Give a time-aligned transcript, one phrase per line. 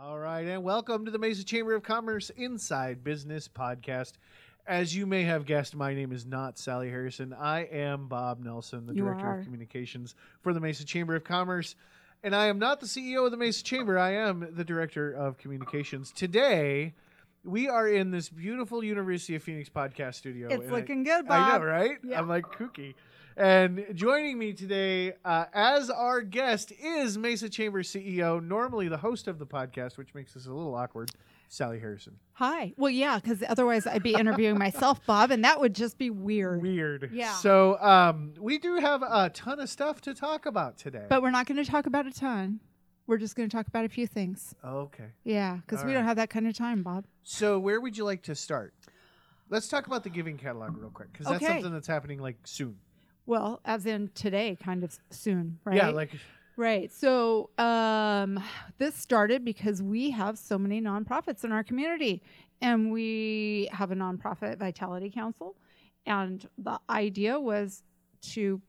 [0.00, 4.12] All right, and welcome to the Mesa Chamber of Commerce Inside Business Podcast.
[4.66, 7.32] As you may have guessed, my name is not Sally Harrison.
[7.32, 9.38] I am Bob Nelson, the You Director are.
[9.38, 11.76] of Communications for the Mesa Chamber of Commerce.
[12.22, 15.38] And I am not the CEO of the Mesa Chamber, I am the Director of
[15.38, 16.12] Communications.
[16.12, 16.94] Today,
[17.44, 20.48] we are in this beautiful University of Phoenix podcast studio.
[20.50, 21.60] It's and I- looking good, I Bob.
[21.62, 21.98] know, right?
[22.04, 22.18] Yeah.
[22.18, 22.94] I'm like kooky.
[23.36, 29.28] And joining me today uh, as our guest is Mesa Chamber CEO, normally the host
[29.28, 31.10] of the podcast, which makes this a little awkward,
[31.50, 32.14] Sally Harrison.
[32.32, 32.72] Hi.
[32.78, 36.62] Well, yeah, because otherwise I'd be interviewing myself, Bob, and that would just be weird.
[36.62, 37.10] Weird.
[37.12, 37.34] Yeah.
[37.34, 41.04] So um, we do have a ton of stuff to talk about today.
[41.06, 42.60] But we're not going to talk about a ton.
[43.06, 44.54] We're just going to talk about a few things.
[44.64, 45.10] okay.
[45.24, 45.98] Yeah, because we right.
[45.98, 47.04] don't have that kind of time, Bob.
[47.22, 48.72] So where would you like to start?
[49.50, 52.78] Let's talk about the giving catalog real quick because that's something that's happening like soon.
[53.26, 55.76] Well, as in today, kind of soon, right?
[55.76, 56.10] Yeah, like
[56.56, 56.90] Right.
[56.90, 58.42] So um,
[58.78, 62.22] this started because we have so many nonprofits in our community,
[62.62, 65.54] and we have a nonprofit vitality council,
[66.06, 67.82] and the idea was
[68.22, 68.62] to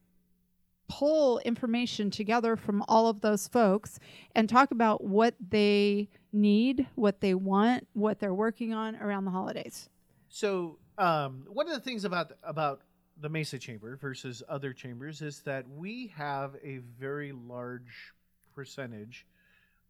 [0.90, 4.00] pull information together from all of those folks
[4.36, 9.32] and talk about what they need, what they want, what they're working on around the
[9.32, 9.90] holidays.
[10.30, 12.82] So, um, one of the things about about
[13.20, 18.14] the Mesa Chamber versus other chambers is that we have a very large
[18.56, 19.26] percentage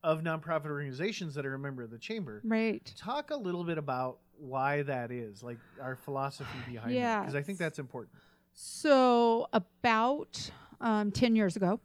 [0.04, 2.42] of nonprofit organizations that are a member of the chamber.
[2.44, 2.82] Right.
[2.98, 7.42] Talk a little bit about why that is, like our philosophy behind it, because I
[7.42, 8.16] think that's important.
[8.54, 10.50] So, about
[10.82, 11.80] um, 10 years ago,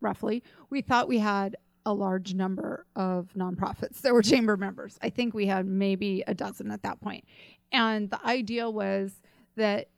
[0.00, 1.56] roughly, we thought we had
[1.86, 4.98] a large number of nonprofits that were chamber members.
[5.02, 7.24] I think we had maybe a dozen at that point.
[7.72, 9.12] And the idea was
[9.56, 9.88] that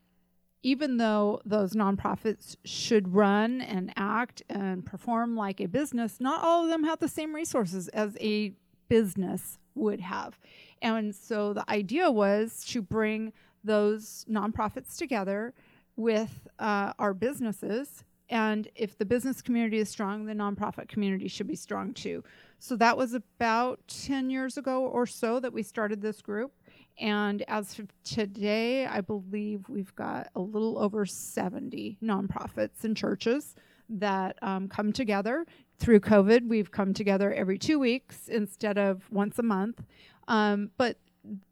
[0.62, 6.64] even though those nonprofits should run and act and perform like a business, not all
[6.64, 8.52] of them have the same resources as a
[8.88, 10.38] business would have.
[10.82, 13.32] And so the idea was to bring
[13.64, 15.54] those nonprofits together
[15.96, 18.04] with uh, our businesses.
[18.28, 22.22] And if the business community is strong, the nonprofit community should be strong too.
[22.58, 26.52] So that was about 10 years ago or so that we started this group.
[27.00, 33.56] And as of today, I believe we've got a little over 70 nonprofits and churches
[33.88, 35.46] that um, come together.
[35.78, 39.82] Through COVID, we've come together every two weeks instead of once a month.
[40.28, 40.98] Um, but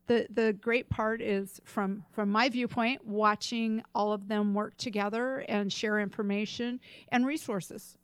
[0.06, 5.44] the the great part is from from my viewpoint, watching all of them work together
[5.48, 7.97] and share information and resources.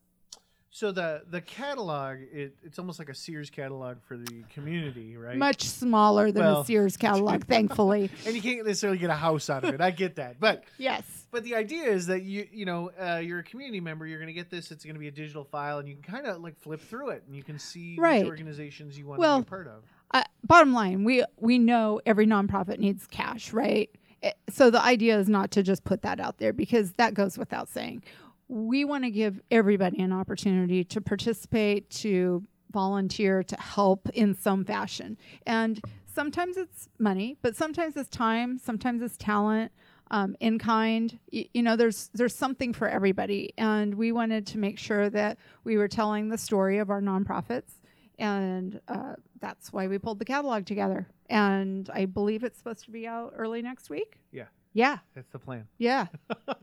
[0.75, 5.37] So the the catalog, it, it's almost like a Sears catalog for the community, right?
[5.37, 8.11] Much smaller than Well- a Sears catalog, thankfully.
[8.27, 9.81] and you can't necessarily get a house out of it.
[9.81, 11.05] I get that, but Yes.
[11.31, 14.05] But the idea is that you you know uh, you're a community member.
[14.05, 14.73] You're going to get this.
[14.73, 17.11] It's going to be a digital file, and you can kind of like flip through
[17.11, 18.23] it, and you can see Right.
[18.25, 19.85] which organizations you want to Well, be a part of.
[20.11, 23.91] uh, bottom line, we we know every nonprofit needs cash, right?
[24.25, 27.39] Eh, So the idea is not to just put that out there because that goes
[27.39, 28.03] without saying.
[28.49, 34.65] We want to give everybody an opportunity to participate, to volunteer, to help in some
[34.65, 35.17] fashion.
[35.47, 39.73] And sometimes it's money, but sometimes it's time, sometimes it's talent,
[40.11, 41.19] um, in kind.
[41.33, 45.39] Y- you know, there's there's something for everybody, and we wanted to make sure that
[45.65, 47.81] we were telling the story of our nonprofits
[48.19, 51.09] and uh, that's why we pulled the catalog together.
[51.29, 54.21] And I believe it's supposed to be out early next week.
[54.31, 54.45] Yeah.
[54.75, 54.99] Yeah.
[55.15, 55.67] That's the plan.
[55.79, 56.07] Yeah.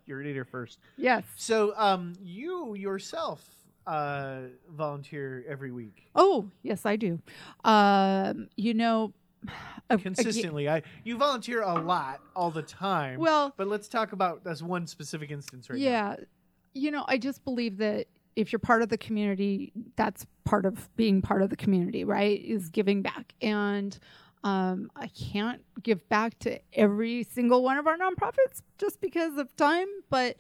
[0.06, 0.78] you heard it here first.
[0.98, 1.24] yes.
[1.36, 3.44] So, um, you yourself
[3.88, 7.20] uh, volunteer every week Oh, yes, I do.
[7.64, 9.14] Um, you know,
[9.90, 10.70] consistently.
[10.70, 13.20] I you volunteer a lot all the time.
[13.20, 15.84] well, but let's talk about that's one specific instance right now.
[15.86, 16.16] yeah.
[16.74, 20.88] You know, I just believe that if you're part of the community, that's part of
[20.96, 22.40] being part of the community, right?
[22.44, 23.34] Is giving back.
[23.42, 23.98] And
[24.44, 29.56] um, I can't give back to every single one of our nonprofits just because of
[29.56, 30.38] time, but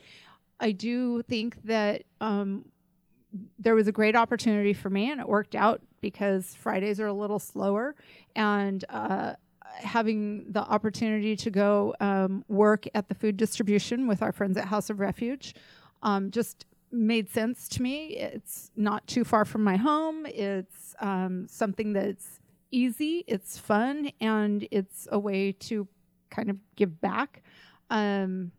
[0.59, 2.65] I do think that um,
[3.59, 7.13] there was a great opportunity for me, and it worked out because Fridays are a
[7.13, 7.95] little slower,
[8.35, 14.31] and uh, having the opportunity to go um, work at the food distribution with our
[14.31, 15.53] friends at House of Refuge
[16.03, 18.17] um, just made sense to me.
[18.17, 20.25] It's not too far from my home.
[20.25, 22.40] It's um, something that's
[22.71, 25.87] easy, it's fun, and it's a way to
[26.29, 27.43] kind of give back.
[27.89, 28.51] Um,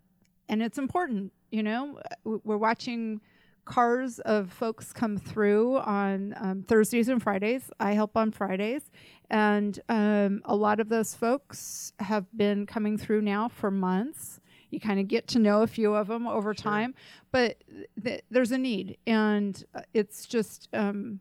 [0.48, 1.98] and it's important, you know.
[2.24, 3.20] We're watching
[3.64, 7.70] cars of folks come through on um, Thursdays and Fridays.
[7.80, 8.90] I help on Fridays.
[9.30, 14.40] And um, a lot of those folks have been coming through now for months.
[14.70, 16.62] You kind of get to know a few of them over Sure.
[16.62, 16.94] time,
[17.30, 17.62] but
[18.02, 18.98] th- there's a need.
[19.06, 21.20] And uh, it's just um,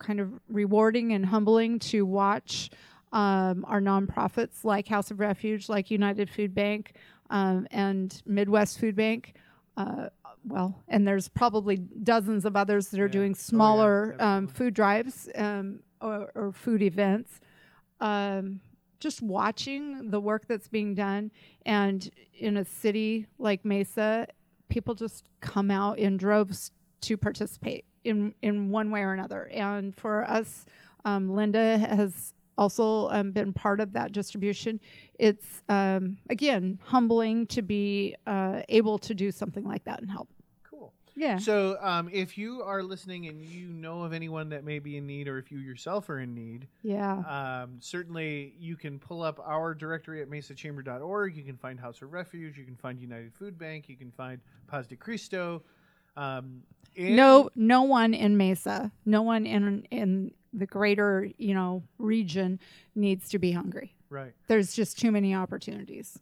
[0.00, 2.70] kind of rewarding and humbling to watch
[3.12, 6.94] um, our nonprofits like House of Refuge, like United Food Bank,
[7.30, 9.34] um, and Midwest Food Bank.
[9.76, 10.08] Uh,
[10.44, 13.12] well, and there's probably dozens of others that are Yeah.
[13.12, 17.40] doing Oh, yeah, smaller um, food drives um, or, or food events.
[18.00, 18.60] Um,
[19.00, 21.30] just watching the work that's being done,
[21.66, 24.26] and in a city like Mesa,
[24.68, 26.70] people just come out in droves
[27.02, 29.48] to participate in in one way or another.
[29.52, 30.66] And for us,
[31.04, 34.80] um, Linda has also um, been part of that distribution.
[35.18, 40.28] It's um, again humbling to be uh, able to do something like that and help.
[40.68, 40.92] Cool.
[41.16, 41.38] Yeah.
[41.38, 45.06] So, um, if you are listening and you know of anyone that may be in
[45.06, 47.62] need, or if you yourself are in need, Yeah.
[47.64, 51.36] um, certainly you can pull up our directory at mesachamber.org.
[51.36, 52.58] You can find House of Refuge.
[52.58, 53.88] You can find United Food Bank.
[53.88, 55.62] You can find Paz de Cristo.
[56.16, 56.62] Um,
[56.96, 62.58] no, no one in Mesa, no one in in the greater you know region
[62.94, 63.94] needs to be hungry.
[64.10, 64.32] Right.
[64.48, 66.18] There's just too many opportunities.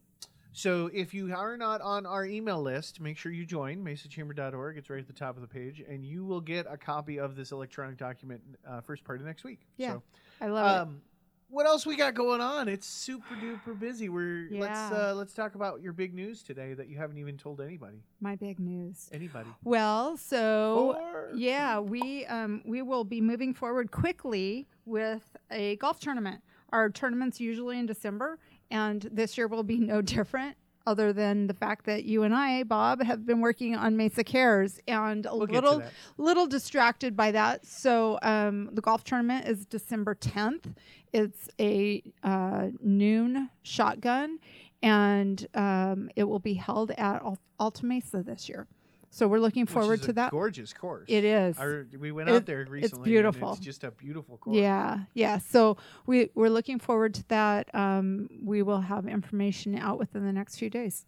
[0.53, 4.77] So if you are not on our email list, make sure you join mesachamber.org.
[4.77, 7.37] It's right at the top of the page, and you will get a copy of
[7.37, 9.61] this electronic document uh, first part of next week.
[9.77, 10.03] Yeah, So,
[10.41, 10.81] I love it.
[10.81, 11.03] um,
[11.51, 12.69] what else we got going on?
[12.69, 14.09] It's super duper busy.
[14.09, 14.61] We're yeah.
[14.61, 18.03] let's uh, let's talk about your big news today that you haven't even told anybody.
[18.21, 19.09] My big news.
[19.13, 19.49] Anybody?
[19.65, 21.31] Well, so Four.
[21.35, 26.43] yeah, we um, we will be moving forward quickly with a golf tournament.
[26.71, 28.39] Our tournament's usually in December,
[28.71, 30.57] and this year will be no different.
[30.89, 34.81] Other than the fact that you and I, Bob, have been working on Mesa Cares,
[34.89, 35.83] and a We'll little
[36.17, 37.67] little distracted by that.
[37.67, 40.75] So um, the golf tournament is December 10th.
[41.13, 44.39] It's a uh, noon shotgun,
[44.83, 47.23] and um, it will be held at
[47.61, 48.67] Alta Mesa this year.
[49.11, 50.31] So we're looking forward to a that.
[50.31, 51.07] Gorgeous course.
[51.09, 51.59] It is.
[51.59, 52.99] I, we went It- out there recently.
[52.99, 53.53] and beautiful.
[53.53, 54.57] it's just a beautiful course.
[54.57, 55.39] Yeah, yeah.
[55.39, 55.77] So
[56.07, 57.75] we we're looking forward to that.
[57.75, 61.05] Um, we will have information out within the next few days.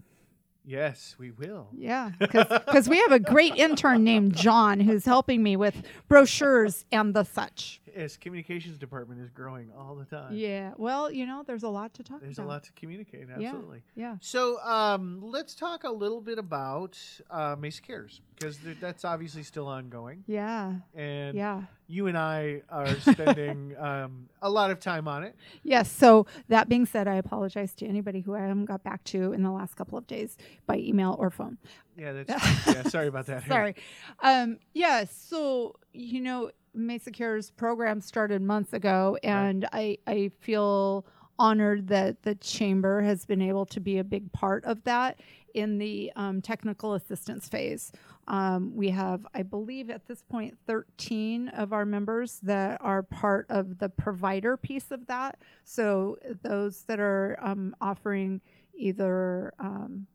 [0.70, 1.67] Yes, we will.
[1.72, 7.12] Yeah, because we have a great intern named John who's helping me with brochures and
[7.12, 7.81] the such.
[7.96, 10.37] Yes, communications department is growing all the time.
[10.37, 10.75] Yeah.
[10.76, 13.26] Well, you know, there's a lot to talk There's a lot to communicate.
[13.37, 13.49] Yeah.
[13.49, 13.82] Absolutely.
[13.96, 14.14] Yeah.
[14.20, 16.96] So um, let's talk a little bit about
[17.31, 20.75] uh, Mesa Cares because th- that's obviously still ongoing, Yeah.
[20.94, 21.62] and Yeah.
[21.90, 25.34] You and I are spending um, a lot of time on it.
[25.62, 25.90] Yes.
[25.90, 29.42] So that being said, I apologize to anybody who I haven't got back to in
[29.42, 31.58] the last couple of days by email or phone.
[31.96, 32.82] Yeah, that's yeah.
[32.84, 33.44] Sorry about that.
[33.48, 33.75] Sorry.
[34.20, 35.04] Um, yeah.
[35.10, 41.04] So you know, Mesa Cares program started months ago, and I I feel
[41.38, 45.19] honored that the chamber has been able to be a big part of that
[45.55, 47.93] in the um, technical assistance phase.
[48.29, 53.47] Um, we have, I believe, at this point, 13 of our members that are part
[53.49, 55.38] of the provider piece of that.
[55.64, 58.41] So those that are um, offering
[58.75, 60.06] either, um,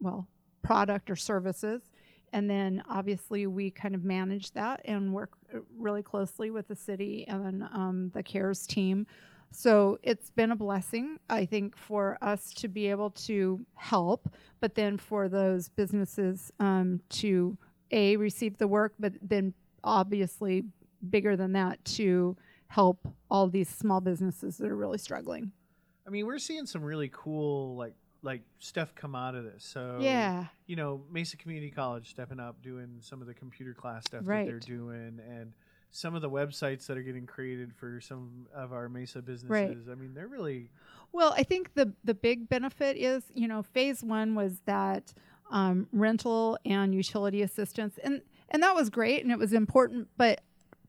[0.00, 0.28] well,
[0.62, 1.82] product or services.
[2.32, 6.76] And then obviously we kind of manage that and work uh, really closely with the
[6.76, 9.06] city and um, the CARES team.
[9.52, 14.28] So it's been a blessing, I think, for us to be able to help,
[14.60, 17.58] but then for those businesses um, to
[17.90, 19.52] a receive the work, but then
[19.82, 20.64] obviously
[21.08, 22.36] bigger than that to
[22.68, 25.50] help all these small businesses that are really struggling.
[26.06, 29.64] I mean, we're seeing some really cool like like stuff come out of this.
[29.64, 34.04] So yeah, you know, Mesa Community College stepping up, doing some of the computer class
[34.04, 34.44] stuff Right.
[34.44, 35.52] that they're doing, and
[35.90, 39.88] some of the websites that are getting created for some of our Mesa businesses.
[39.90, 40.70] I mean, they're really
[41.12, 45.12] Well, I think the the big benefit is, you know, phase one was that
[45.50, 50.08] um, rental and utility assistance, and and that was great and it was important.
[50.16, 50.42] But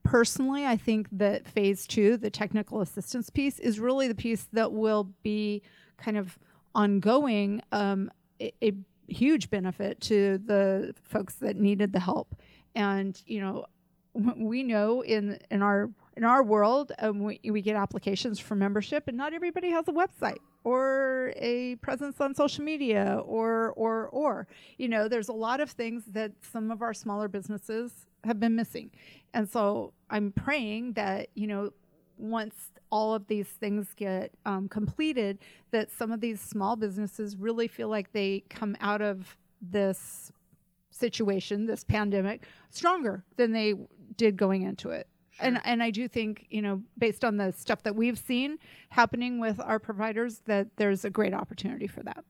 [0.03, 4.71] personally, I think that phase two, the technical assistance piece, is really the piece that
[4.71, 5.63] will be
[5.97, 6.37] kind of
[6.73, 8.73] ongoing, um, a, a
[9.07, 12.35] huge benefit to the folks that needed the help.
[12.75, 13.65] And you know,
[14.37, 19.07] we know in in our in our world, um, we, we get applications for membership,
[19.07, 24.47] and not everybody has a website or a presence on social media, or or or.
[24.77, 27.91] You know, there's a lot of things that some of our smaller businesses
[28.23, 28.91] have been missing,
[29.33, 31.71] and so I'm praying that you know,
[32.17, 32.55] once
[32.91, 35.39] all of these things get um, completed,
[35.71, 40.31] that some of these small businesses really feel like they come out of this
[41.01, 43.73] situation, this pandemic, stronger than they
[44.15, 45.07] did going into it.
[45.39, 48.57] And and I do think, you know, based on the stuff that we've seen
[48.89, 52.23] happening with our providers that there's a great opportunity for that.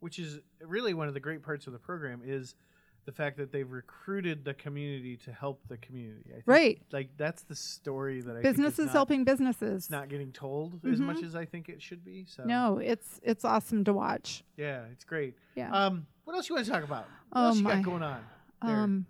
[0.00, 2.54] which is really one of the great parts of the program is
[3.04, 6.24] the fact that they've recruited the community to help the community.
[6.30, 6.82] I think, Right.
[6.92, 9.84] Like that's the story that I Businesses not- helping businesses.
[9.84, 12.24] It's not getting told as much as I think it should be.
[12.28, 14.44] So No, it's it's awesome to watch.
[14.56, 15.34] yeah, it's great.
[15.56, 15.72] Yeah.
[15.72, 17.06] Um, what else you want to talk about?
[17.30, 17.74] What Oh, else you my.
[17.74, 18.24] got going on?
[18.64, 18.76] there?
[18.76, 19.06] Um,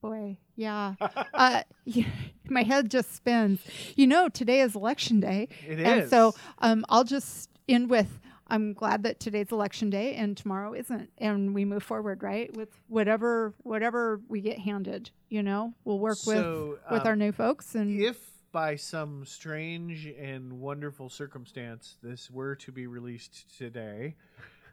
[0.00, 0.94] boy, yeah.
[1.34, 2.06] uh, yeah,
[2.48, 3.60] my head just spins.
[3.96, 6.10] You know, today is election day, It and is.
[6.10, 8.18] so um, I'll just end with.
[8.48, 12.54] I'm glad that today's election day and tomorrow isn't, and we move forward, right?
[12.56, 17.16] With whatever whatever we get handed, you know, we'll work So, with with um, our
[17.16, 18.18] new folks, and if
[18.52, 24.14] by some strange and wonderful circumstance this were to be released today,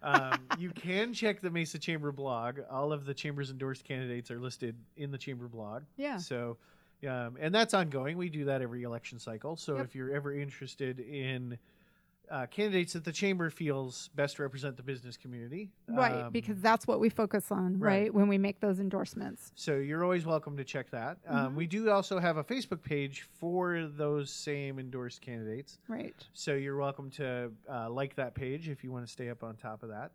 [0.04, 2.60] um, you can check the Mesa Chamber blog.
[2.72, 5.84] All of the chamber's endorsed candidates are listed in the chamber blog.
[5.98, 6.58] yeah, So,
[7.08, 8.18] um, and that's ongoing.
[8.18, 9.56] We do that every election cycle.
[9.58, 9.86] So, Yep.
[9.86, 11.58] if you're ever interested in
[12.32, 16.88] uh, candidates that the chamber feels best represent the business community, right, um, because that's
[16.88, 18.04] what we focus on, right.
[18.04, 18.14] right?
[18.14, 21.18] When we make those endorsements, So you're always welcome to check that.
[21.28, 21.56] Um, Mhm.
[21.56, 25.78] we do also have a Facebook page for those same endorsed candidates.
[25.88, 26.16] right?
[26.34, 29.56] So you're welcome to uh, like that page if you want to stay up on
[29.56, 30.12] top of that.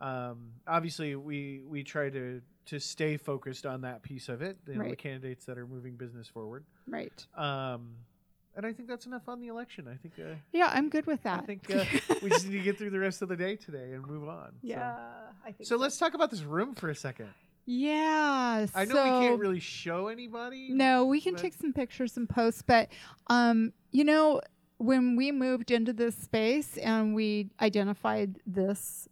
[0.00, 4.58] Um, obviously, we we try to to stay focused on that piece of it.
[4.66, 6.64] You know, the candidates that are moving business forward.
[6.86, 7.26] Right.
[7.36, 7.94] Um,
[8.56, 9.88] and I think that's enough on the election.
[9.88, 11.42] I think uh, Yeah, I'm good with that.
[11.42, 11.84] I think uh,
[12.22, 14.50] we just need to get through the rest of the day today and move on.
[14.52, 14.96] So- yeah,
[15.44, 17.28] I think So, let's talk about this room for a second.
[17.66, 18.66] Yeah.
[18.74, 20.68] I know so, we can't really show anybody.
[20.70, 22.88] No, we can take some pictures and post, but
[23.28, 24.40] um, you know,
[24.78, 29.08] when we moved into this space and we identified this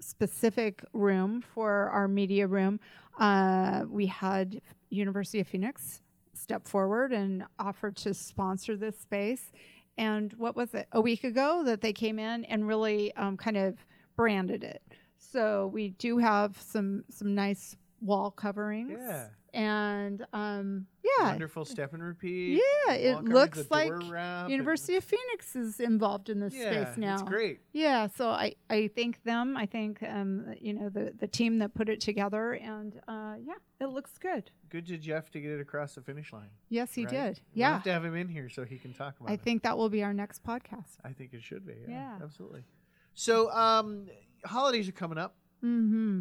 [0.00, 2.80] specific room for our media room,
[3.20, 6.01] uh, we had University of Phoenix
[6.42, 9.52] step forward and offered to sponsor this space.
[9.96, 10.88] And what was it?
[10.92, 13.76] A week ago that they came in and really um, kind of
[14.16, 14.82] branded it.
[15.16, 18.98] So we do have some some nice wall coverings.
[18.98, 19.28] Yeah.
[19.54, 22.58] And um, yeah, Wonderful step and repeat.
[22.86, 26.84] yeah, it looks like door wrap, and- University of Phoenix is involved in this yeah,
[26.84, 27.12] space now.
[27.14, 27.60] It's great.
[27.74, 29.54] Yeah, so I, I thank them.
[29.58, 33.52] I thank um you know the the team that put it together, and uh, yeah,
[33.78, 34.50] it looks good.
[34.70, 36.48] Good to Jeff to get it across the finish line.
[36.70, 37.10] Yes, he right?
[37.10, 37.40] did.
[37.54, 39.40] We'll Yeah, have to have him in here so he can talk about I it.
[39.40, 40.96] I think that will be our next podcast.
[41.04, 41.74] I think it should be.
[41.86, 42.18] Yeah, Yeah.
[42.22, 42.64] absolutely.
[43.12, 44.06] So, um,
[44.46, 45.34] holidays are coming up.
[45.62, 46.20] Mm-hmm.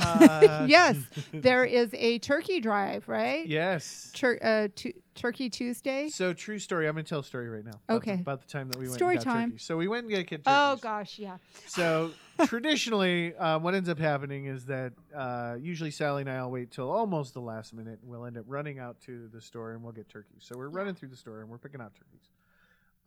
[0.00, 0.96] Uh, Yes,
[1.32, 3.46] there is a turkey drive, right?
[3.46, 4.10] yes.
[4.14, 6.08] Tur- uh, tu- Turkey Tuesday.
[6.08, 6.86] So, true story.
[6.88, 7.72] I'm going to tell a story right now.
[7.72, 8.20] about the- Okay.
[8.20, 9.50] About the time that we went Story time.
[9.50, 9.62] turkeys.
[9.64, 10.40] So, we went and got turkeys.
[10.46, 11.36] Oh gosh, yeah.
[11.66, 12.12] So
[12.46, 16.70] traditionally, um, what ends up happening is that uh, usually Sally and I will wait
[16.70, 19.82] till almost the last minute, and we'll end up running out to the store and
[19.82, 20.40] we'll get turkeys.
[20.40, 22.29] So we're running through the store and we're picking out turkeys.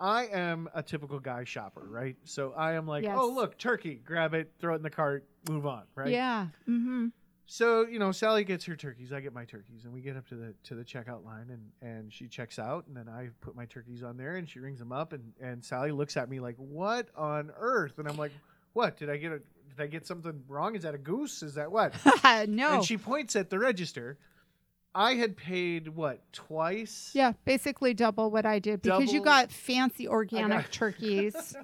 [0.04, 2.18] I am a typical guy shopper, right?
[2.26, 3.16] So I am like, Yes.
[3.18, 6.10] oh look, turkey, grab it, throw it in the cart, move on, right?
[6.10, 6.48] Yeah.
[6.68, 7.08] Mm-hmm.
[7.46, 10.28] So you know, Sally gets her turkeys, I get my turkeys, and we get up
[10.28, 13.56] to the to the checkout line, and and she checks out, and then I put
[13.56, 16.42] my turkeys on there, and she rings them up, and and Sally looks at me
[16.42, 18.34] like, "What on earth?" And I'm like,
[18.74, 18.98] "What?
[18.98, 20.76] Did I get a did I get something wrong?
[20.76, 21.44] Is that a goose?
[21.44, 21.94] Is that what?"
[22.50, 22.74] no.
[22.76, 24.18] And she points at the register.
[24.96, 27.12] I had paid what twice?
[27.14, 31.56] yeah, basically double what I did because you got fancy organic got- turkeys.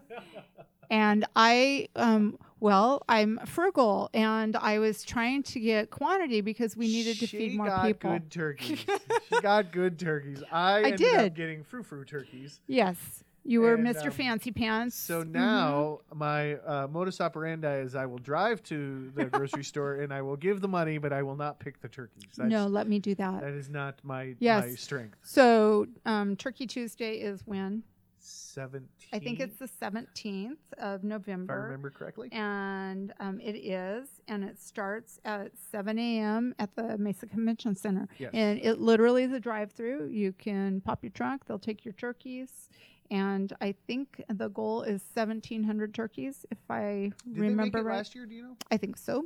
[0.89, 6.87] and I, um, well, I'm frugal, and I was trying to get quantity because we
[6.87, 7.77] needed to She feed more people.
[7.77, 8.11] She got people.
[8.11, 8.85] good turkeys.
[9.29, 10.43] she got good turkeys.
[10.51, 11.19] I, ended did.
[11.19, 12.59] up getting frou frou turkeys.
[12.67, 14.05] Yes, you were And, Mr.
[14.07, 14.95] um, Fancy Pants.
[14.95, 15.31] So Mhm.
[15.31, 20.21] now my uh, modus operandi is I will drive to the grocery store and I
[20.21, 22.23] will give the money, but I will not pick the turkeys.
[22.37, 23.41] That's, no, let me do that.
[23.41, 24.65] that is not my Yes.
[24.65, 25.17] my strength.
[25.23, 27.83] So, um, Turkey Tuesday is when?
[28.21, 28.89] Seventeen.
[29.13, 31.53] I think it's the 17th of November.
[31.53, 32.29] if I remember correctly.
[32.33, 36.53] and um, it is, and it starts at 7 a.m.
[36.59, 38.07] at the Mesa Convention Center.
[38.19, 38.31] Yes.
[38.33, 40.07] And it literally is a drive-through.
[40.09, 42.69] You can pop your trunk; they'll take your turkeys,
[43.11, 47.83] and I think the goal is 1,700 turkeys, if I Did they make remember it
[47.83, 47.97] right.
[47.97, 48.25] last year?
[48.25, 48.55] Do you know?
[48.71, 49.25] I think so.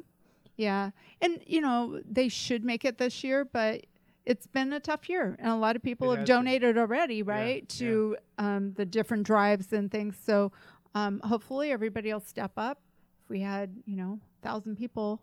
[0.55, 3.85] Yeah, and you know they should make it this year, but
[4.25, 6.35] it's been a tough year, and a lot of people It have has been.
[6.45, 7.79] donated already, right, yeah.
[7.79, 10.15] to Um, the different drives and things.
[10.23, 10.51] So
[10.95, 12.79] um, hopefully everybody will step up.
[13.23, 15.21] If we had, you know, thousand people,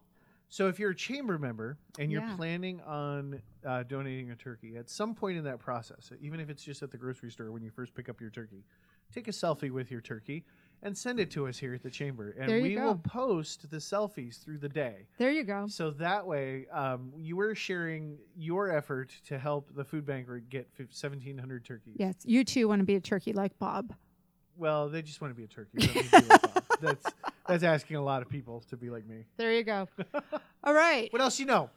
[0.53, 2.35] So if you're a chamber member and you're Yeah.
[2.37, 6.65] planning on uh, donating a turkey at some point in that process, even if it's
[6.65, 8.65] just at the grocery store when you first pick up your turkey,
[9.15, 10.45] take a selfie with your turkey
[10.83, 12.83] and send it to us here at the chamber, and we go.
[12.87, 15.07] will post the selfies through the day.
[15.19, 15.67] there you go.
[15.69, 20.69] So that way, um, you are sharing your effort to help the food bank get
[20.73, 21.95] fif- 1,700 turkeys.
[21.99, 23.95] Yes, you too want to be a turkey like Bob.
[24.57, 25.71] Well, they just want to be a turkey.
[25.79, 26.65] They don't need to be like Bob.
[26.81, 27.07] that's
[27.51, 29.25] that's asking a lot of people to be like me.
[29.37, 29.89] There you go.
[30.65, 31.13] All right.
[31.13, 31.71] What else you know?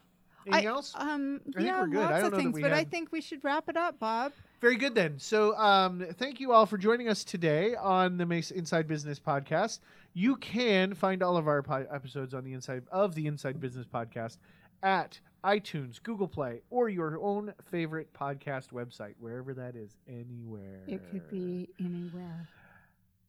[0.46, 0.94] Anything I- else?
[0.96, 2.00] Um, I think yeah, we're good.
[2.00, 3.78] I lots don't of know that things, we but I think we should wrap it
[3.78, 4.34] up, Bob.
[4.62, 5.16] Very good then.
[5.20, 9.80] So, um, thank you all for joining us today on the Mesa Inside Business podcast.
[10.14, 13.86] You can find all of our po- episodes on the inside of the Inside Business
[13.86, 14.38] podcast
[14.82, 20.82] at iTunes, Google Play, or your own favorite podcast website, wherever that is, anywhere.
[20.88, 22.48] It could be anywhere.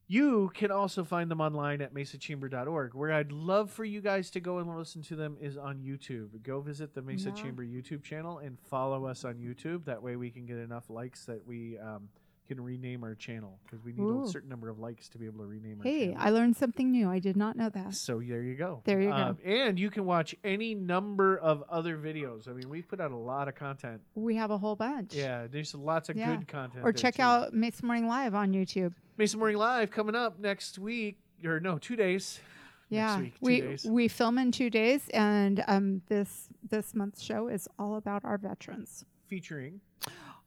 [0.06, 2.94] You can also find them online at mesachamber.org.
[2.94, 6.42] Where I'd love for you guys to go and listen to them is on YouTube.
[6.42, 7.34] Go visit the Mesa Yeah.
[7.42, 9.86] Chamber YouTube channel and follow us on YouTube.
[9.86, 12.08] That way we can get enough likes that we um,
[12.46, 14.24] can rename our channel because we need Ooh.
[14.24, 16.16] a certain number of likes to be able to rename our Hey, channel.
[16.20, 17.08] I learned something new.
[17.08, 17.94] I did not know that.
[17.94, 18.82] so there you go.
[18.84, 19.14] There you go.
[19.14, 22.48] Um, and you can watch any number of other videos.
[22.48, 24.00] I mean, we've put out a lot of content.
[24.14, 25.14] We have a whole bunch.
[25.14, 26.36] Yeah, there's lots of Yeah.
[26.36, 26.84] good content.
[26.84, 27.22] Or check too.
[27.22, 28.92] out Mesa Morning Live on YouTube.
[29.16, 32.40] Mesa Morning Live coming up next week, or no, two days.
[32.90, 33.84] Yeah, week, two we days.
[33.86, 38.36] we film in two days, and um, this this month's show is all about our
[38.38, 39.04] veterans.
[39.26, 39.80] featuring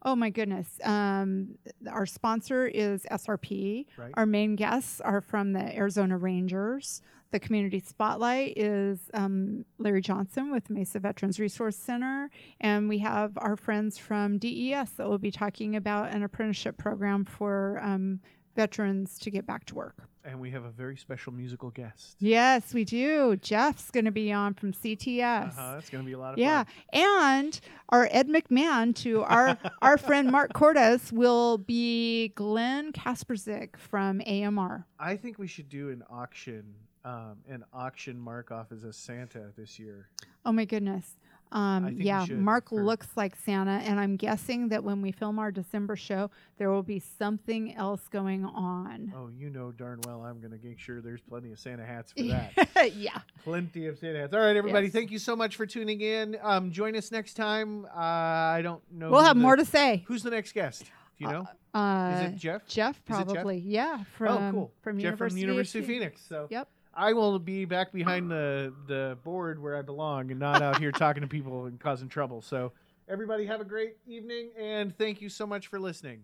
[0.03, 0.67] Oh my goodness!
[0.83, 1.57] Um,
[1.91, 3.85] our sponsor is SRP.
[3.97, 4.11] right.
[4.13, 7.01] Our main guests are from the Arizona Rangers.
[7.31, 12.29] The community spotlight is um, Larry Johnson with Mesa Veterans Resource Center,
[12.61, 17.25] and we have our friends from DES that will be talking about an apprenticeship program
[17.25, 18.21] for um,
[18.61, 19.95] veterans to get back to work.
[20.25, 22.15] and we have a very special musical guest.
[22.19, 23.37] Yes, we do.
[23.37, 25.57] Jeff's going to be on from CTS.
[25.57, 26.73] Uh-huh, that's going to be a lot of Yeah, fun.
[26.91, 26.99] Yeah,
[27.37, 27.59] and
[27.89, 34.85] our Ed McMahon to our our friend Mark Cordes will be Glenn Kasperzik from AMR.
[34.99, 36.73] I think we should do an auction,
[37.05, 40.09] um, an auction mark off as a Santa this year.
[40.45, 41.15] Oh my goodness.
[41.51, 45.95] Um, yeah, Mark looks like Santa, and I'm guessing that when we film our December
[45.95, 49.13] show, there will be something else going on.
[49.15, 52.11] Oh, you know darn well I'm going to make sure there's plenty of Santa hats
[52.11, 52.23] for
[52.75, 52.93] that.
[52.95, 53.19] yeah.
[53.43, 54.33] plenty of Santa hats.
[54.33, 54.93] All right, everybody, Yes.
[54.93, 56.37] thank you so much for tuning in.
[56.43, 57.85] Um, join us next time.
[57.85, 59.09] Uh, I don't know.
[59.09, 60.03] We'll have the- more to say.
[60.07, 60.83] Who's the next guest?
[61.17, 61.47] Do you know?
[61.73, 62.67] Uh, Is it Jeff?
[62.67, 63.25] Jeff, it Jeff?
[63.25, 63.57] probably.
[63.57, 64.03] Yeah.
[64.17, 64.71] From, oh, cool.
[64.81, 66.21] From Jeff University, from University of of Phoenix.
[66.27, 66.67] So Yep.
[66.97, 70.91] I will be back behind the the board where I belong and not out here
[70.93, 72.41] talking to people and causing trouble.
[72.41, 72.73] So
[73.07, 76.23] everybody have a great evening and thank you so much for listening.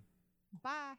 [0.64, 0.96] Bye.